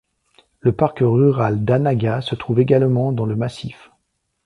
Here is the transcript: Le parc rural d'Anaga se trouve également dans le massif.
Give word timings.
Le 0.61 0.71
parc 0.71 0.97
rural 1.01 1.63
d'Anaga 1.63 2.21
se 2.21 2.33
trouve 2.33 2.59
également 2.59 3.11
dans 3.11 3.27
le 3.27 3.35
massif. 3.35 3.91